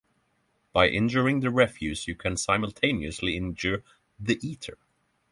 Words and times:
By 0.73 0.87
injuring 0.87 1.41
the 1.41 1.51
refuse 1.51 2.07
you 2.07 2.15
can 2.15 2.35
simultaneously 2.35 3.37
injure 3.37 3.83
the 4.19 4.39
eater. 4.41 4.79